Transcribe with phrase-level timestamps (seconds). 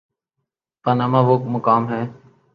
[0.85, 2.03] Panama وہ مقام ہے۔